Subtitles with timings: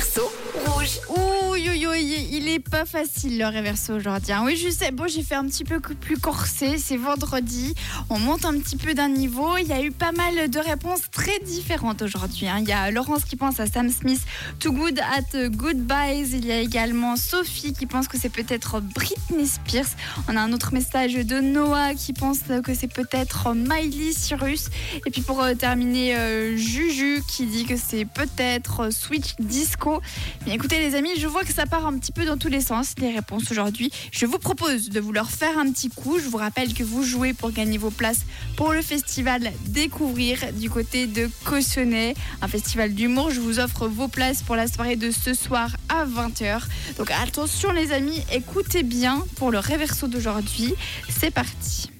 [0.00, 0.32] Réverso
[0.66, 1.00] rouge.
[1.10, 1.29] Ouh,
[1.68, 4.32] il est pas facile le réverso aujourd'hui.
[4.32, 4.42] hein.
[4.44, 6.78] Oui, je sais, bon, j'ai fait un petit peu plus corsé.
[6.78, 7.74] C'est vendredi.
[8.08, 9.56] On monte un petit peu d'un niveau.
[9.58, 12.48] Il y a eu pas mal de réponses très différentes aujourd'hui.
[12.48, 12.58] hein.
[12.60, 14.22] Il y a Laurence qui pense à Sam Smith,
[14.58, 16.32] Too Good at Goodbyes.
[16.32, 19.88] Il y a également Sophie qui pense que c'est peut-être Britney Spears.
[20.28, 24.66] On a un autre message de Noah qui pense que c'est peut-être Miley Cyrus.
[25.06, 30.00] Et puis pour euh, terminer, euh, Juju qui dit que c'est peut-être Switch Disco.
[30.44, 32.60] Bien écoutez les amis, je vois que ça part un petit peu dans tous les
[32.60, 33.90] sens, les réponses aujourd'hui.
[34.12, 36.18] Je vous propose de vous leur faire un petit coup.
[36.18, 38.20] Je vous rappelle que vous jouez pour gagner vos places
[38.56, 43.30] pour le festival Découvrir du côté de Cossonay, un festival d'humour.
[43.30, 46.62] Je vous offre vos places pour la soirée de ce soir à 20h.
[46.98, 50.74] Donc attention les amis, écoutez bien pour le réverso d'aujourd'hui.
[51.08, 51.90] C'est parti.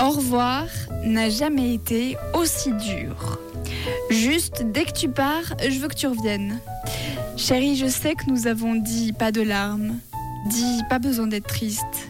[0.00, 0.66] Au revoir
[1.04, 3.38] n'a jamais été aussi dur.
[4.32, 6.58] Juste, dès que tu pars, je veux que tu reviennes.
[7.36, 9.98] Chérie, je sais que nous avons dit pas de larmes,
[10.46, 12.08] dit pas besoin d'être triste,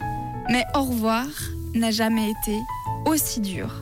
[0.49, 1.27] mais au revoir
[1.75, 2.61] n'a jamais été
[3.07, 3.75] aussi dur.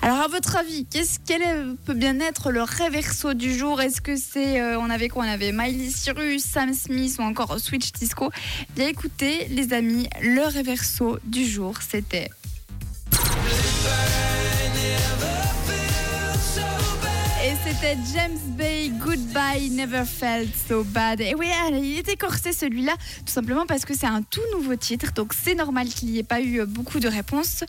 [0.00, 3.82] Alors à votre avis, qu'est-ce quel peut bien être le réverso du jour?
[3.82, 5.26] Est-ce que c'est euh, on avait quoi?
[5.26, 8.30] On avait Miley Cyrus, Sam Smith ou encore Switch Disco?
[8.76, 12.30] Bien écoutez les amis, le réverso du jour c'était
[17.70, 21.20] c'était James Bay, Goodbye, Never Felt So Bad.
[21.20, 22.92] Et oui, il était corsé celui-là,
[23.26, 26.22] tout simplement parce que c'est un tout nouveau titre, donc c'est normal qu'il n'y ait
[26.22, 27.64] pas eu beaucoup de réponses,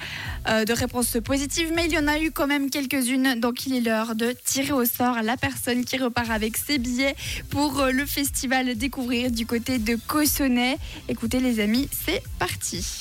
[0.48, 3.76] euh, de réponses positives, mais il y en a eu quand même quelques-unes, donc il
[3.76, 7.16] est l'heure de tirer au sort la personne qui repart avec ses billets
[7.50, 10.78] pour euh, le festival Découvrir du côté de Cossonay.
[11.10, 13.00] Écoutez les amis, c'est parti.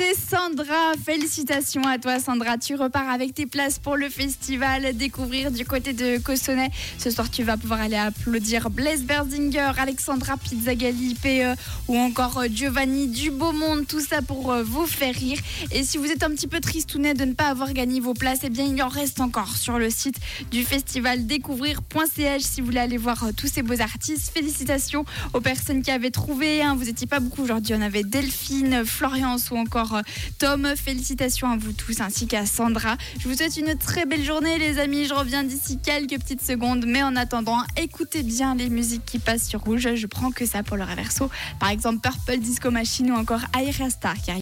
[0.00, 0.94] C'est Sandra.
[1.04, 2.56] Félicitations à toi, Sandra.
[2.56, 6.70] Tu repars avec tes places pour le festival Découvrir du côté de Cossonay.
[6.96, 11.54] Ce soir, tu vas pouvoir aller applaudir Blaise Berzinger, Alexandra Pizzagalli, PE
[11.88, 13.86] ou encore euh, Giovanni du Beau Monde.
[13.86, 15.38] Tout ça pour euh, vous faire rire.
[15.70, 18.40] Et si vous êtes un petit peu tristounet de ne pas avoir gagné vos places,
[18.42, 20.16] eh bien, il en reste encore sur le site
[20.50, 24.32] du festival découvrir.ch si vous voulez aller voir euh, tous ces beaux artistes.
[24.32, 26.62] Félicitations aux personnes qui avaient trouvé.
[26.74, 27.74] Vous n'étiez pas beaucoup aujourd'hui.
[27.76, 29.89] On avait Delphine, Florence ou encore
[30.38, 30.66] Tom.
[30.76, 32.96] Félicitations à vous tous ainsi qu'à Sandra.
[33.18, 35.06] Je vous souhaite une très belle journée, les amis.
[35.06, 36.84] Je reviens d'ici quelques petites secondes.
[36.86, 39.94] Mais en attendant, écoutez bien les musiques qui passent sur Rouge.
[39.94, 41.30] Je prends que ça pour le réverso.
[41.58, 44.38] Par exemple, Purple Disco Machine ou encore Aira Star qui arrive.